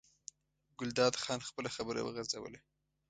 [0.79, 2.59] ګلداد خان خپله خبره وغځوله.